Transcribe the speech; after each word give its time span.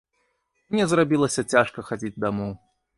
Мне 0.71 0.87
зрабілася 0.95 1.47
цяжка 1.55 1.87
хадзіць 1.91 2.15
дамоў. 2.29 2.51